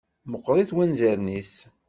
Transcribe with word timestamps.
Meqqṛit 0.31 0.69
wanzaren-is. 0.75 1.53